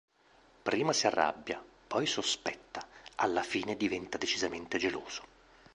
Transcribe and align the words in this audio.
Prima 0.63 0.93
si 0.93 1.05
arrabbia, 1.05 1.63
poi 1.85 2.07
sospetta, 2.07 2.81
alla 3.17 3.43
fine 3.43 3.77
diventa 3.77 4.17
decisamente 4.17 4.79
geloso. 4.79 5.21